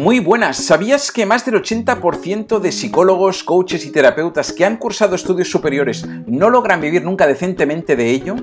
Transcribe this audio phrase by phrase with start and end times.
[0.00, 5.14] Muy buenas, ¿sabías que más del 80% de psicólogos, coaches y terapeutas que han cursado
[5.14, 8.34] estudios superiores no logran vivir nunca decentemente de ello?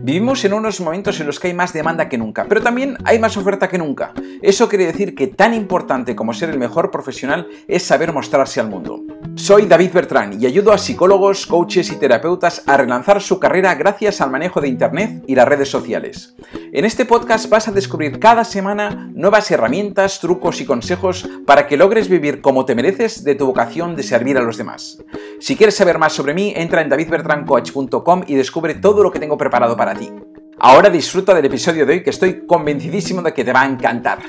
[0.00, 3.18] Vivimos en unos momentos en los que hay más demanda que nunca, pero también hay
[3.18, 4.14] más oferta que nunca.
[4.40, 8.70] Eso quiere decir que tan importante como ser el mejor profesional es saber mostrarse al
[8.70, 9.02] mundo.
[9.34, 14.20] Soy David Bertrán y ayudo a psicólogos, coaches y terapeutas a relanzar su carrera gracias
[14.20, 16.34] al manejo de Internet y las redes sociales.
[16.72, 21.76] En este podcast vas a descubrir cada semana nuevas herramientas, trucos y consejos para que
[21.76, 25.02] logres vivir como te mereces de tu vocación de servir a los demás.
[25.40, 29.38] Si quieres saber más sobre mí, entra en davidbertrancoach.com y descubre todo lo que tengo
[29.38, 30.10] preparado para ti.
[30.58, 34.20] Ahora disfruta del episodio de hoy que estoy convencidísimo de que te va a encantar.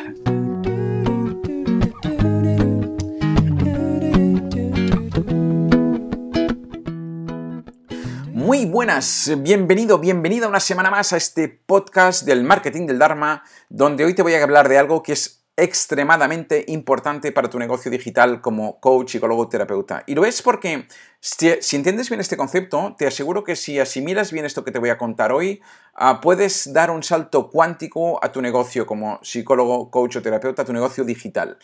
[8.53, 14.05] Muy buenas, bienvenido, bienvenida una semana más a este podcast del marketing del Dharma, donde
[14.05, 18.41] hoy te voy a hablar de algo que es extremadamente importante para tu negocio digital
[18.41, 20.03] como coach, psicólogo, terapeuta.
[20.05, 20.87] Y lo es porque
[21.19, 24.89] si, entiendes bien este concepto, te aseguro que si asimilas bien esto que te voy
[24.89, 25.59] a contar hoy,
[26.21, 30.73] puedes dar un salto cuántico a tu negocio como psicólogo, coach o terapeuta, a tu
[30.73, 31.57] negocio digital.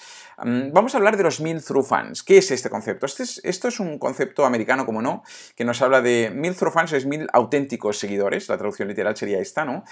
[0.43, 2.23] Mm, vamos a hablar de los mil through fans.
[2.23, 3.05] ¿Qué es este concepto?
[3.05, 5.23] Este es, esto es un concepto americano, como no,
[5.55, 9.39] que nos habla de mil through fans, es mil auténticos seguidores, la traducción literal sería
[9.39, 9.83] esta, ¿no?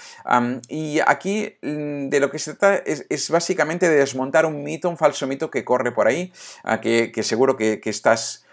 [0.68, 4.96] y aquí mm, de lo que se trata es, básicamente de desmontar un mito, un
[4.96, 6.32] falso mito que corre por ahí,
[6.64, 8.44] ah, que, seguro que estás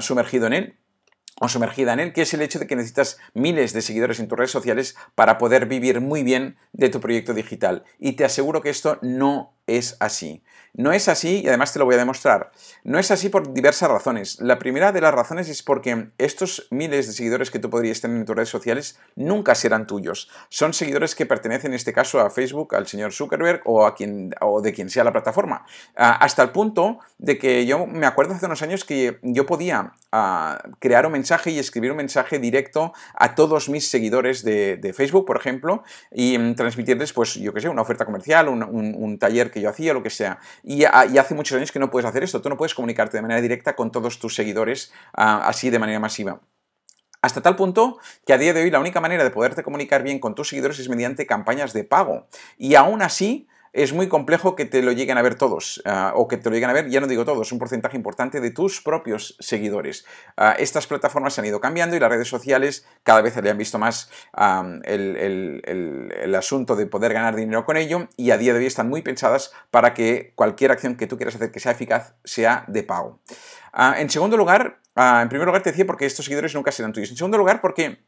[0.00, 0.76] sumergido en él
[1.40, 4.28] o sumergida en él, que es el hecho de que necesitas miles de seguidores en
[4.28, 7.84] tus redes sociales para poder vivir muy bien de tu proyecto digital.
[7.98, 10.42] Y te aseguro que esto no es así.
[10.76, 12.52] No es así y además te lo voy a demostrar.
[12.84, 14.38] No es así por diversas razones.
[14.42, 18.18] La primera de las razones es porque estos miles de seguidores que tú podrías tener
[18.18, 20.30] en tus redes sociales nunca serán tuyos.
[20.50, 24.34] Son seguidores que pertenecen en este caso a Facebook, al señor Zuckerberg o, a quien,
[24.42, 25.64] o de quien sea la plataforma.
[25.96, 29.94] Ah, hasta el punto de que yo me acuerdo hace unos años que yo podía
[30.12, 35.26] ah, crear un mensaje y escribir un mensaje directo a todos mis seguidores de, Facebook,
[35.26, 39.50] por ejemplo, y mm, transmitirles, pues yo qué sé, una oferta comercial, un, un taller
[39.50, 40.38] que yo hacía, lo que sea.
[40.62, 42.40] Y, hace muchos años que no puedes hacer esto.
[42.40, 46.00] Tú no puedes comunicarte de manera directa con todos tus seguidores ah, así de manera
[46.00, 46.40] masiva.
[47.22, 50.18] Hasta tal punto que a día de hoy la única manera de poderte comunicar bien
[50.20, 52.28] con tus seguidores es mediante campañas de pago.
[52.56, 56.28] Y aún así, es muy complejo que te lo lleguen a ver todos, ah, o
[56.28, 58.80] que te lo lleguen a ver, ya no digo todos, un porcentaje importante de tus
[58.80, 60.06] propios seguidores.
[60.34, 63.58] Ah, estas plataformas se han ido cambiando y las redes sociales cada vez le han
[63.58, 64.10] visto más
[64.84, 69.02] el, asunto de poder ganar dinero con ello y a día de hoy están muy
[69.02, 73.20] pensadas para que cualquier acción que tú quieras hacer que sea eficaz sea de pago.
[73.74, 77.10] Ah, en segundo lugar, en primer lugar te decía porque estos seguidores nunca serán tuyos.
[77.10, 78.06] En segundo lugar porque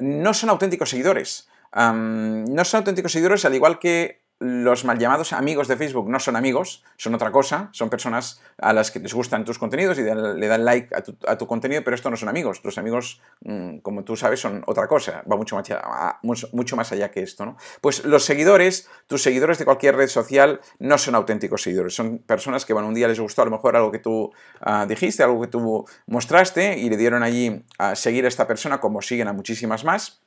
[0.00, 1.48] no son auténticos seguidores.
[1.74, 6.36] no son auténticos seguidores al igual que los mal llamados amigos de Facebook no son
[6.36, 10.46] amigos, son otra cosa, son personas a las que les gustan tus contenidos y le
[10.46, 12.60] dan like a tu, contenido, pero estos no son amigos.
[12.62, 16.92] Los amigos, mm, como tú sabes, son otra cosa, va mucho más, allá, mucho más
[16.92, 17.46] allá que esto.
[17.46, 17.56] ¿no?
[17.80, 22.64] Pues los seguidores, tus seguidores de cualquier red social, no son auténticos seguidores, son personas
[22.64, 25.40] que bueno, un día les gustó a lo mejor algo que tú ah, dijiste, algo
[25.40, 29.32] que tú mostraste y le dieron allí a seguir a esta persona como siguen a
[29.32, 30.22] muchísimas más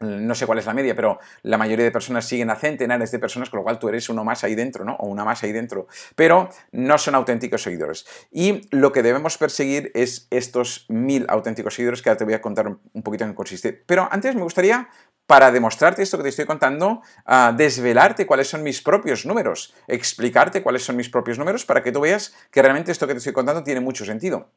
[0.00, 3.18] no sé cuál es la media, pero la mayoría de personas siguen a centenares de
[3.18, 4.94] personas, con lo cual tú eres uno más ahí dentro, ¿no?
[4.96, 5.86] O una más ahí dentro.
[6.14, 8.06] Pero no son auténticos seguidores.
[8.30, 12.40] Y lo que debemos perseguir es estos mil auténticos seguidores, que ahora te voy a
[12.40, 13.72] contar un poquito en qué consiste.
[13.72, 14.88] Pero antes me gustaría,
[15.28, 20.62] para demostrarte esto que te estoy contando, ah, desvelarte cuáles son mis propios números, explicarte
[20.62, 23.34] cuáles son mis propios números para que tú veas que realmente esto que te estoy
[23.34, 24.50] contando tiene mucho sentido.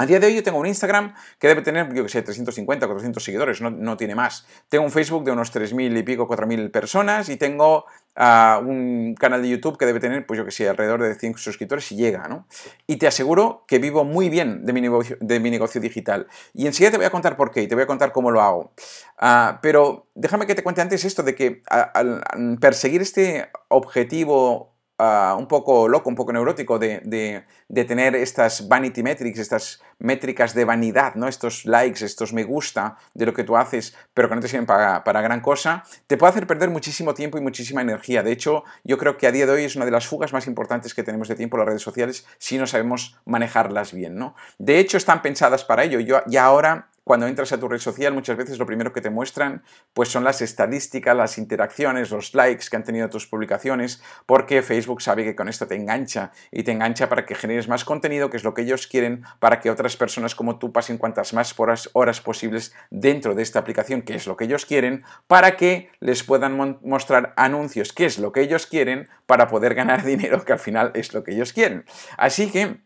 [0.00, 2.86] A día de hoy yo tengo un Instagram que debe tener, yo que sé, 350,
[2.86, 4.46] 400 seguidores, no, tiene más.
[4.68, 9.42] Tengo un Facebook de unos 3.000 y pico, 4.000 personas y tengo ah, un canal
[9.42, 12.28] de YouTube que debe tener, pues yo que sé, alrededor de 100 suscriptores y llega,
[12.28, 12.46] ¿no?
[12.86, 16.28] Y te aseguro que vivo muy bien de mi negocio, de mi negocio digital.
[16.54, 18.40] Y enseguida te voy a contar por qué y te voy a contar cómo lo
[18.40, 18.70] hago.
[19.18, 22.22] Ah, pero déjame que te cuente antes esto de que al
[22.60, 27.44] perseguir este objetivo Ah, un poco loco, un poco neurótico de,
[27.86, 31.28] tener estas vanity metrics, estas métricas de vanidad, ¿no?
[31.28, 34.66] estos likes, estos me gusta de lo que tú haces, pero que no te sirven
[34.66, 38.24] para, para, gran cosa, te puede hacer perder muchísimo tiempo y muchísima energía.
[38.24, 40.48] De hecho, yo creo que a día de hoy es una de las fugas más
[40.48, 44.16] importantes que tenemos de tiempo las redes sociales si no sabemos manejarlas bien.
[44.16, 44.34] ¿no?
[44.58, 46.00] De hecho, están pensadas para ello.
[46.00, 49.08] Yo ya ahora cuando entras a tu red social, muchas veces lo primero que te
[49.08, 49.62] muestran
[49.94, 55.00] pues son las estadísticas, las interacciones, los likes que han tenido tus publicaciones, porque Facebook
[55.00, 58.36] sabe que con esto te engancha y te engancha para que generes más contenido, que
[58.36, 61.88] es lo que ellos quieren, para que otras personas como tú pasen cuantas más horas,
[61.94, 66.22] horas posibles dentro de esta aplicación, que es lo que ellos quieren, para que les
[66.22, 70.58] puedan mostrar anuncios, que es lo que ellos quieren, para poder ganar dinero, que al
[70.58, 71.86] final es lo que ellos quieren.
[72.18, 72.80] Así que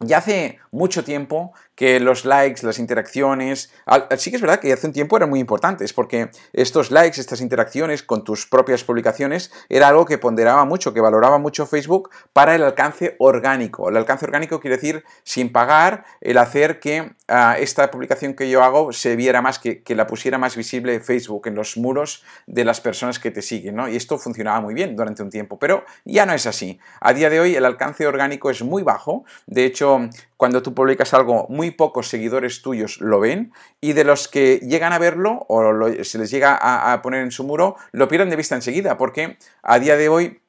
[0.00, 3.72] ya hace mucho tiempo que los likes, las interacciones,
[4.16, 7.40] sí que es verdad que hace un tiempo eran muy importantes, porque estos likes, estas
[7.40, 12.54] interacciones con tus propias publicaciones, era algo que ponderaba mucho, que valoraba mucho Facebook para
[12.54, 13.88] el alcance orgánico.
[13.88, 18.62] El alcance orgánico quiere decir sin pagar, el hacer que ah, esta publicación que yo
[18.62, 22.64] hago se viera más, que, que, la pusiera más visible Facebook en los muros de
[22.64, 23.88] las personas que te siguen, ¿no?
[23.88, 26.78] Y esto funcionaba muy bien durante un tiempo, pero ya no es así.
[27.00, 31.14] A día de hoy el alcance orgánico es muy bajo, de hecho, cuando tú publicas
[31.14, 35.88] algo, muy pocos seguidores tuyos lo ven y de los que llegan a verlo o
[36.02, 39.78] se les llega a, poner en su muro, lo pierden de vista enseguida porque a
[39.78, 40.40] día de hoy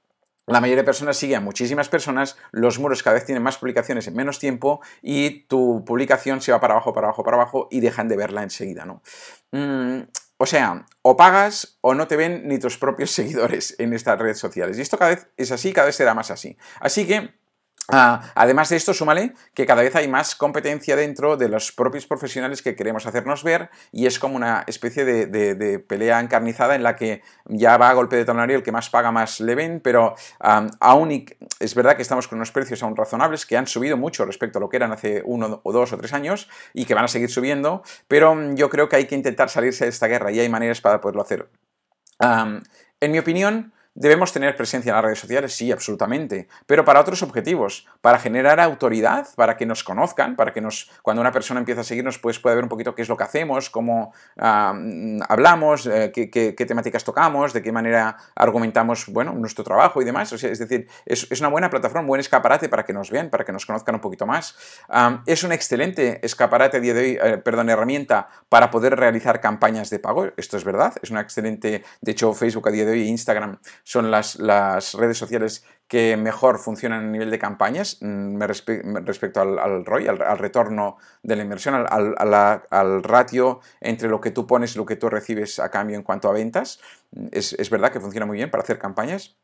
[0.48, 4.08] la mayoría de personas sigue a muchísimas personas, los muros cada vez tienen más publicaciones
[4.08, 7.80] en menos tiempo y tu publicación se va para abajo, para abajo, para abajo y
[7.80, 9.02] dejan de verla enseguida, ¿no?
[9.52, 10.04] Mm,
[10.38, 14.38] o sea, o pagas o no te ven ni tus propios seguidores en estas redes
[14.38, 14.78] sociales.
[14.78, 16.58] Y esto cada vez es así, cada vez será más así.
[16.80, 17.34] Así que
[17.88, 22.08] Ah, además de esto, súmale que cada vez hay más competencia dentro de los propios
[22.08, 26.96] profesionales que queremos hacernos ver y es como una especie de, pelea encarnizada en la
[26.96, 30.16] que ya va a golpe de talonario el que más paga más le ven, pero
[30.40, 31.26] aún
[31.60, 34.62] es verdad que estamos con unos precios aún razonables que han subido mucho respecto a
[34.62, 37.30] lo que eran hace uno o dos o tres años y que van a seguir
[37.30, 40.82] subiendo, pero yo creo que hay que intentar salirse de esta guerra y hay maneras
[40.82, 41.50] para poderlo hacer.
[42.20, 45.56] en mi opinión, ¿Debemos tener presencia en las redes sociales?
[45.56, 50.60] Sí, absolutamente, pero para otros objetivos, para generar autoridad, para que nos conozcan, para que
[50.60, 53.16] nos, cuando una persona empieza a seguirnos, pues pueda ver un poquito qué es lo
[53.16, 60.02] que hacemos, cómo hablamos, eh, qué, temáticas tocamos, de qué manera argumentamos, bueno, nuestro trabajo
[60.02, 60.34] y demás.
[60.34, 63.54] es decir, es, una buena plataforma, un buen escaparate para que nos vean, para que
[63.54, 64.58] nos conozcan un poquito más.
[65.26, 69.90] es un excelente escaparate a día de hoy, eh, perdón, herramienta para poder realizar campañas
[69.90, 70.32] de pago.
[70.36, 74.10] Esto es verdad, es una excelente, de hecho, Facebook a día de hoy, Instagram, son
[74.10, 74.36] las,
[74.96, 80.98] redes sociales que mejor funcionan a nivel de campañas mm, respecto al, ROI, al, retorno
[81.22, 85.60] de la inversión, al, ratio entre lo que tú pones y lo que tú recibes
[85.60, 86.80] a cambio en cuanto a ventas.
[87.32, 89.36] Es, es verdad que funciona muy bien para hacer campañas.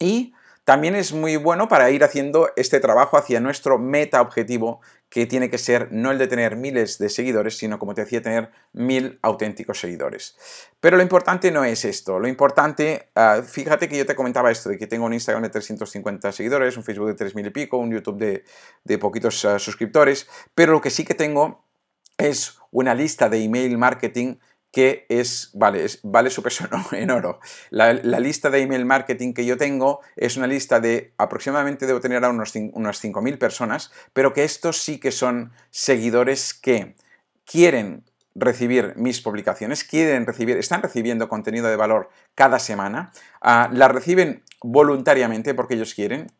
[0.00, 0.34] Y
[0.66, 5.48] también es muy bueno para ir haciendo este trabajo hacia nuestro meta objetivo, que tiene
[5.48, 9.20] que ser no el de tener miles de seguidores, sino, como te decía, tener mil
[9.22, 10.36] auténticos seguidores.
[10.80, 12.18] Pero lo importante no es esto.
[12.18, 15.50] Lo importante, ah, fíjate que yo te comentaba esto, de que tengo un Instagram de
[15.50, 18.44] 350 seguidores, un Facebook de 3.000 y pico, un YouTube
[18.82, 20.26] de, poquitos ah, suscriptores,
[20.56, 21.64] pero lo que sí que tengo
[22.18, 24.34] es una lista de email marketing
[24.72, 27.40] que es, vale, vale su peso en oro.
[27.70, 32.24] La, lista de email marketing que yo tengo es una lista de aproximadamente, debo tener
[32.24, 36.96] a unos, unas 5.000 personas, pero que estos sí que son seguidores que
[37.44, 38.04] quieren
[38.34, 44.42] recibir mis publicaciones, quieren recibir, están recibiendo contenido de valor cada semana, uh, la reciben
[44.62, 46.30] voluntariamente porque ellos quieren,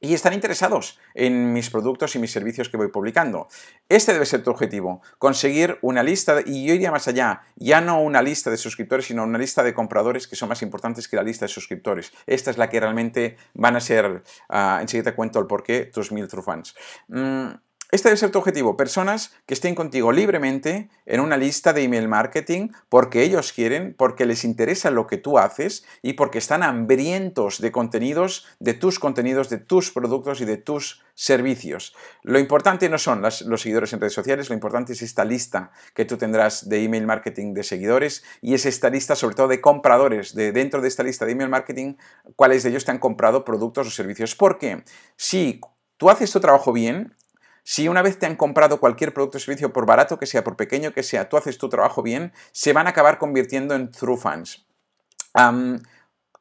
[0.00, 3.48] y están interesados en mis productos y mis servicios que voy publicando.
[3.88, 8.00] Este debe ser tu objetivo, conseguir una lista, y yo iría más allá, ya no
[8.00, 11.22] una lista de suscriptores, sino una lista de compradores que son más importantes que la
[11.22, 12.12] lista de suscriptores.
[12.26, 16.12] Esta es la que realmente van a ser, uh, enseguida te cuento el porqué, tus
[16.12, 16.74] mil true fans.
[17.08, 17.50] Mm,
[17.92, 22.06] este debe ser tu objetivo, personas que estén contigo libremente en una lista de email
[22.06, 27.60] marketing porque ellos quieren, porque les interesa lo que tú haces y porque están hambrientos
[27.60, 31.94] de contenidos, de tus contenidos, de tus productos y de tus servicios.
[32.22, 36.04] Lo importante no son los seguidores en redes sociales, lo importante es esta lista que
[36.04, 40.34] tú tendrás de email marketing de seguidores y es esta lista sobre todo de compradores,
[40.34, 41.94] de dentro de esta lista de email marketing,
[42.36, 44.34] cuáles de ellos te han comprado productos o servicios.
[44.36, 44.84] Porque
[45.16, 45.60] si
[45.96, 47.14] tú haces tu trabajo bien,
[47.62, 50.56] si una vez te han comprado cualquier producto o servicio, por barato que sea, por
[50.56, 54.16] pequeño que sea, tú haces tu trabajo bien, se van a acabar convirtiendo en true
[54.16, 54.66] fans.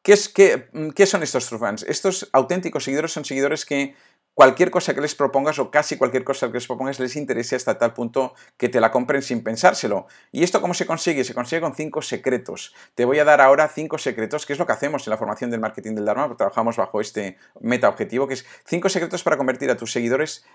[0.02, 1.84] ¿qué, es, qué, ¿Qué son estos true fans?
[1.88, 3.96] Estos auténticos seguidores son seguidores que
[4.40, 7.78] cualquier cosa que les propongas o casi cualquier cosa que les propongas les interese hasta
[7.78, 10.08] tal punto que te la compren sin pensárselo.
[10.32, 11.26] ¿Y esto cómo se consigue?
[11.26, 12.74] Se consigue con cinco secretos.
[12.96, 15.52] Te voy a dar ahora cinco secretos, que es lo que hacemos en la formación
[15.52, 19.72] del marketing del Dharma, trabajamos bajo este meta objetivo, que es cinco secretos para convertir
[19.72, 20.46] a tus seguidores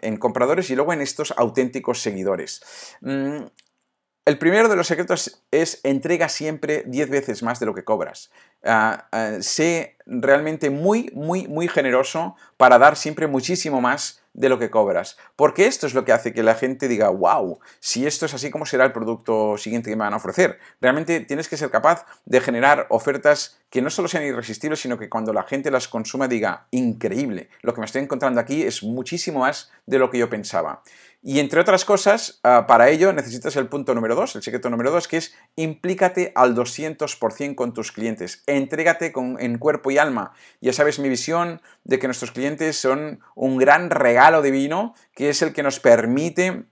[0.00, 2.60] en compradores y luego en estos auténticos seguidores.
[3.00, 3.44] Mm,
[4.26, 8.30] el primero de los secretos es entrega siempre 10 veces más de lo que cobras.
[8.64, 14.58] Ah, ah, sé realmente muy, muy, muy generoso para dar siempre muchísimo más de lo
[14.58, 15.16] que cobras.
[15.36, 18.50] Porque esto es lo que hace que la gente diga, wow, si esto es así,
[18.50, 20.58] ¿cómo será el producto siguiente que me van a ofrecer?
[20.80, 25.08] Realmente tienes que ser capaz de generar ofertas que no solo sean irresistibles, sino que
[25.08, 29.40] cuando la gente las consuma diga, increíble, lo que me estoy encontrando aquí es muchísimo
[29.40, 30.82] más de lo que yo pensaba.
[31.22, 34.90] Y entre otras cosas, ah, para ello necesitas el punto número 2, el secreto número
[34.90, 40.32] 2, que es implícate al 200% con tus clientes, entrégate con, en cuerpo y alma.
[40.60, 45.42] Ya sabes mi visión de que nuestros clientes son un gran regalo divino, que es
[45.42, 46.64] el que nos permite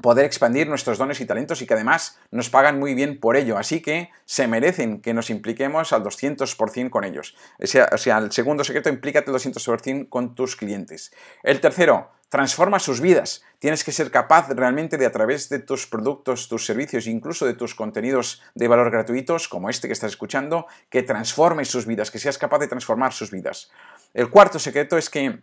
[0.00, 3.58] poder expandir nuestros dones y talentos y que además nos pagan muy bien por ello.
[3.58, 7.36] Así que se merecen que nos impliquemos al 200% con ellos.
[7.58, 11.12] O sea, el segundo secreto, implícate al 200% con tus clientes.
[11.42, 13.42] El tercero, transforma sus vidas.
[13.58, 17.54] Tienes que ser capaz realmente de a través de tus productos, tus servicios, incluso de
[17.54, 22.18] tus contenidos de valor gratuitos, como este que estás escuchando, que transformes sus vidas, que
[22.18, 23.70] seas capaz de transformar sus vidas.
[24.14, 25.40] El cuarto secreto es que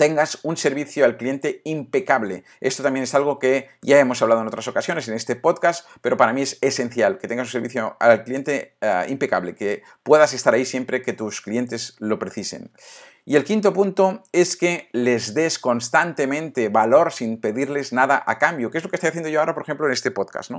[0.00, 2.42] tengas un servicio al cliente impecable.
[2.62, 6.16] Esto también es algo que ya hemos hablado en otras ocasiones en este podcast, pero
[6.16, 10.54] para mí es esencial que tengas un servicio al cliente eh, impecable, que puedas estar
[10.54, 12.70] ahí siempre que tus clientes lo precisen.
[13.26, 18.70] Y el quinto punto es que les des constantemente valor sin pedirles nada a cambio,
[18.70, 20.50] que es lo que estoy haciendo yo ahora, por ejemplo, en este podcast.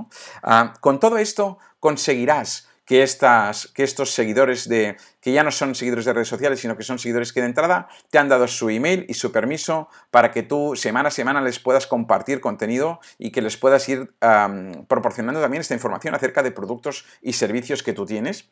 [0.44, 5.74] Ah, con todo esto conseguirás que, estas, que estos seguidores de, que ya no son
[5.74, 8.68] seguidores de redes sociales, sino que son seguidores que de entrada te han dado su
[8.68, 13.30] email y su permiso para que tú semana a semana les puedas compartir contenido y
[13.30, 14.12] que les puedas ir
[14.88, 18.50] proporcionando también esta información acerca de productos y servicios que tú tienes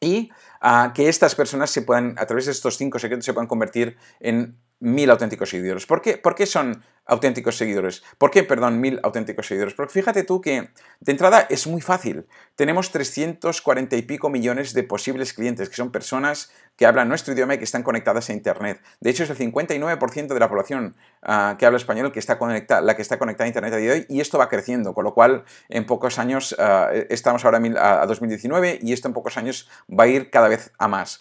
[0.00, 0.30] y
[0.62, 3.98] ah, que estas personas se puedan, a través de estos cinco secretos, se puedan convertir
[4.18, 5.84] en mil auténticos seguidores.
[5.84, 8.02] ¿Por qué, ¿Por qué son auténticos seguidores?
[8.18, 9.74] ¿Por qué, perdón, mil auténticos seguidores?
[9.74, 10.70] Porque fíjate tú que
[11.00, 12.26] de entrada es muy fácil.
[12.56, 17.54] Tenemos 340 y pico millones de posibles clientes, que son personas que hablan nuestro idioma
[17.54, 18.80] y que están conectadas a Internet.
[19.00, 22.80] De hecho, es el 59% de la población ah, que habla español que está conectada,
[22.80, 25.04] la que está conectada a Internet a día de hoy, y esto va creciendo, con
[25.04, 29.68] lo cual en pocos años, ah, estamos ahora a 2019, y esto en pocos años
[29.88, 31.20] va a ir cada vez a más.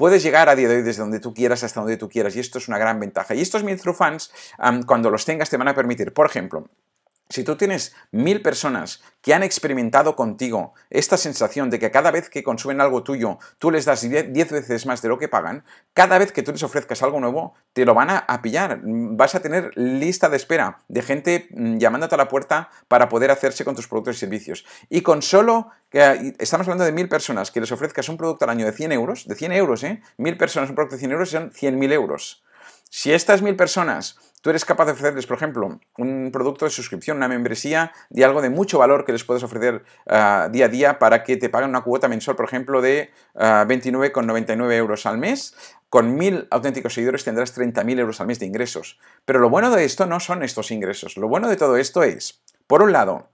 [0.00, 2.40] Puedes llegar a día de hoy desde donde tú quieras hasta donde tú quieras y
[2.40, 3.34] esto es una gran ventaja.
[3.34, 4.32] Y estos mil through fans,
[4.86, 6.70] cuando los tengas, te van a permitir, por ejemplo,
[7.30, 12.28] si tú tienes mil personas que han experimentado contigo esta sensación de que cada vez
[12.28, 16.18] que consumen algo tuyo, tú les das diez veces más de lo que pagan, cada
[16.18, 18.80] vez que tú les ofrezcas algo nuevo, te lo van a, pillar.
[18.82, 23.30] Vas a tener lista de espera de gente mm, llamándote a la puerta para poder
[23.30, 24.64] hacerse con tus productos y servicios.
[24.88, 28.66] Y con solo, estamos hablando de mil personas, que les ofrezcas un producto al año
[28.66, 30.02] de 100 euros, de 100 euros, ¿eh?
[30.16, 32.42] Mil personas, un producto de 100 euros son 100.000 euros.
[32.92, 37.16] Si estas mil personas tú eres capaz de ofrecerles, por ejemplo, un producto de suscripción,
[37.16, 40.98] una membresía de algo de mucho valor que les puedes ofrecer ah, día a día
[40.98, 45.54] para que te paguen una cuota mensual, por ejemplo, de 29,99 ah, euros al mes.
[45.88, 49.00] Con mil auténticos seguidores tendrás 30.000 euros al mes de ingresos.
[49.24, 51.16] Pero lo bueno de esto no son estos ingresos.
[51.16, 53.28] Lo bueno de todo esto es, por un lado,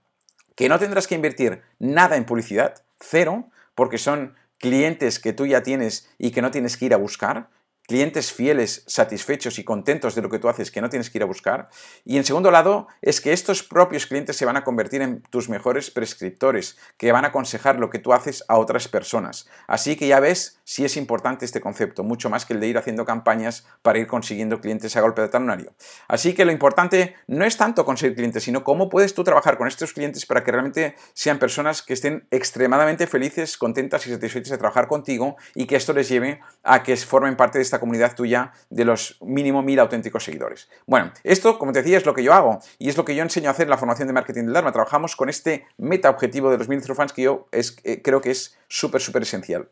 [0.55, 3.45] que no tendrás que invertir nada en publicidad, cero,
[3.75, 7.49] porque son clientes que tú ya tienes y que no tienes que ir a buscar
[7.87, 11.23] clientes fieles, satisfechos y contentos de lo que tú haces que no tienes que ir
[11.23, 11.69] a buscar.
[12.05, 15.49] Y en segundo lado, es que estos propios clientes se van a convertir en tus
[15.49, 19.47] mejores prescriptores, que van a aconsejar lo que tú haces a otras personas.
[19.67, 22.77] Así que ya ves si es importante este concepto, mucho más que el de ir
[22.77, 25.73] haciendo campañas para ir consiguiendo clientes a golpe de talonario.
[26.09, 29.67] Así que lo importante no es tanto conseguir clientes, sino cómo puedes tú trabajar con
[29.67, 34.57] estos clientes para que realmente sean personas que estén extremadamente felices, contentas y satisfechas de
[34.57, 38.51] trabajar contigo y que esto les lleve a que formen parte de esta comunidad tuya
[38.69, 40.69] de los mínimo mil auténticos seguidores.
[40.85, 43.23] Bueno, esto, como te decía, es lo que yo hago y es lo que yo
[43.23, 44.71] enseño a hacer en la formación de marketing del Dharma.
[44.71, 48.57] Trabajamos con este meta objetivo de los mil fans que yo eh, creo que es
[48.67, 49.69] súper, súper esencial.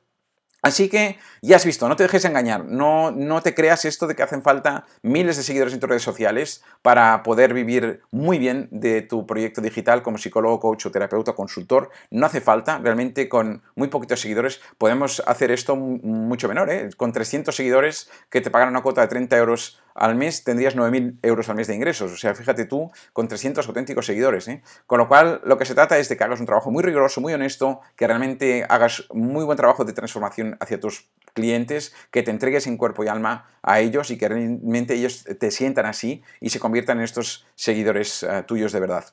[0.65, 4.15] Así que ya has visto, no te dejes engañar, no, no te creas esto de
[4.15, 8.67] que hacen falta miles de seguidores en tus redes sociales para poder vivir muy bien
[8.71, 11.91] de tu proyecto digital como psicólogo, coach o terapeuta consultor.
[12.09, 16.71] No hace falta, realmente con muy poquitos seguidores podemos hacer esto mucho menor.
[16.71, 16.89] ¿eh?
[16.97, 21.19] Con 300 seguidores que te pagan una cuota de 30 euros al mes tendrías 9.000
[21.23, 22.11] euros al mes de ingresos.
[22.11, 24.47] O sea, fíjate tú, con 300 auténticos seguidores.
[24.47, 24.61] ¿eh?
[24.85, 27.21] Con lo cual, lo que se trata es de que hagas un trabajo muy riguroso,
[27.21, 32.31] muy honesto, que realmente hagas muy buen trabajo de transformación hacia tus clientes, que te
[32.31, 36.49] entregues en cuerpo y alma a ellos y que realmente ellos te sientan así y
[36.49, 39.05] se conviertan en estos seguidores eh, tuyos de verdad.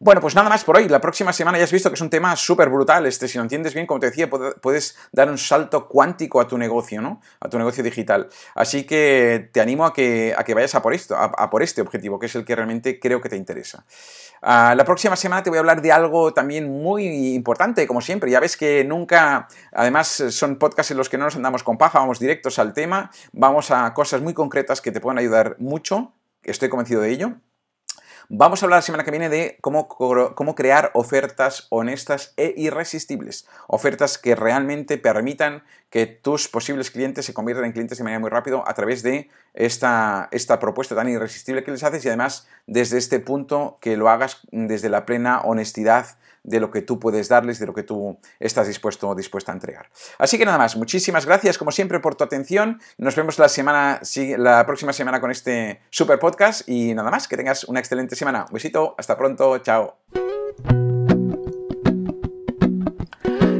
[0.00, 0.88] Bueno, pues nada más por hoy.
[0.88, 3.04] La próxima semana ya has visto que es un tema súper brutal.
[3.06, 6.56] Este, si lo entiendes bien, como te decía, puedes dar un salto cuántico a tu
[6.56, 7.20] negocio, ¿no?
[7.40, 8.28] A tu negocio digital.
[8.54, 11.80] Así que te animo a que, a que vayas a por esto, a, por este
[11.80, 13.84] objetivo, que es el que realmente creo que te interesa.
[14.40, 18.30] Ah, la próxima semana te voy a hablar de algo también muy importante, como siempre.
[18.30, 21.98] Ya ves que nunca, además, son podcasts en los que no nos andamos con paja,
[21.98, 26.12] vamos directos al tema, vamos a cosas muy concretas que te pueden ayudar mucho.
[26.44, 27.32] Estoy convencido de ello.
[28.30, 33.46] Vamos a hablar la semana que viene de cómo, cómo, crear ofertas honestas e irresistibles.
[33.68, 38.28] Ofertas que realmente permitan que tus posibles clientes se conviertan en clientes de manera muy
[38.28, 42.98] rápido a través de esta, esta propuesta tan irresistible que les haces y además desde
[42.98, 47.58] este punto que lo hagas desde la plena honestidad de lo que tú puedes darles,
[47.58, 49.88] de lo que tú estás dispuesto o dispuesta a entregar.
[50.18, 52.80] Así que nada más, muchísimas gracias como siempre por tu atención.
[52.96, 54.00] Nos vemos la, semana,
[54.36, 58.46] la próxima semana con este super podcast y nada más, que tengas una excelente semana.
[58.48, 60.87] Un besito, hasta pronto, chao.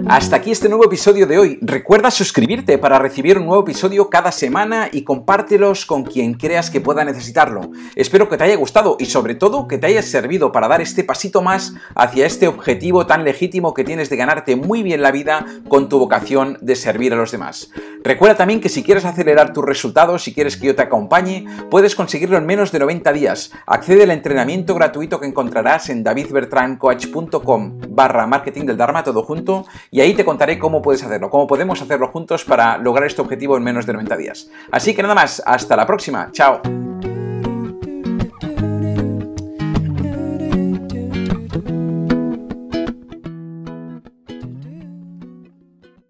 [0.09, 1.59] Hasta aquí este nuevo episodio de hoy.
[1.61, 6.81] Recuerda suscribirte para recibir un nuevo episodio cada semana y compártelos con quien creas que
[6.81, 7.71] pueda necesitarlo.
[7.95, 11.05] Espero que te haya gustado y sobre todo que te haya servido para dar este
[11.05, 15.45] pasito más hacia este objetivo tan legítimo que tienes de ganarte muy bien la vida
[15.69, 17.71] con tu vocación de servir a los demás.
[18.03, 21.95] Recuerda también que si quieres acelerar tus resultados, si quieres que yo te acompañe, puedes
[21.95, 23.51] conseguirlo en menos de 90 días.
[23.67, 29.67] Accede al entrenamiento gratuito que encontrarás en davidbertrancoach.com barra marketing del Dharma todo junto
[29.99, 33.57] y ahí te contaré cómo puedes hacerlo, cómo podemos hacerlo juntos para lograr este objetivo
[33.57, 34.49] en menos de 90 días.
[34.71, 36.63] Así que nada más, hasta la próxima, chao.